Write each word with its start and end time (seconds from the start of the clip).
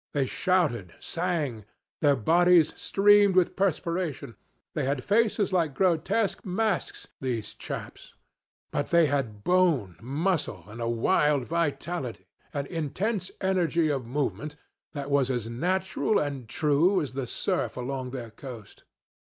They 0.13 0.25
shouted, 0.25 0.95
sang; 0.99 1.63
their 1.99 2.15
bodies 2.15 2.73
streamed 2.75 3.35
with 3.35 3.55
perspiration; 3.55 4.35
they 4.73 4.83
had 4.83 5.03
faces 5.03 5.53
like 5.53 5.75
grotesque 5.75 6.43
masks 6.43 7.07
these 7.19 7.53
chaps; 7.53 8.15
but 8.71 8.87
they 8.87 9.05
had 9.05 9.43
bone, 9.43 9.97
muscle, 10.01 10.65
a 10.67 10.89
wild 10.89 11.45
vitality, 11.45 12.25
an 12.51 12.65
intense 12.65 13.29
energy 13.41 13.89
of 13.89 14.07
movement, 14.07 14.55
that 14.93 15.11
was 15.11 15.29
as 15.29 15.47
natural 15.47 16.17
and 16.17 16.49
true 16.49 16.99
as 16.99 17.13
the 17.13 17.27
surf 17.27 17.77
along 17.77 18.09
their 18.09 18.31
coast. 18.31 18.83